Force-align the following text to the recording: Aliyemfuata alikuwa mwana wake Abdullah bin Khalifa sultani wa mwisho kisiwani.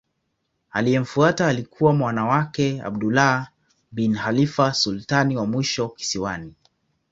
Aliyemfuata 0.71 1.47
alikuwa 1.47 1.93
mwana 1.93 2.25
wake 2.25 2.81
Abdullah 2.81 3.51
bin 3.91 4.15
Khalifa 4.15 4.73
sultani 4.73 5.37
wa 5.37 5.45
mwisho 5.45 5.89
kisiwani. 5.89 6.53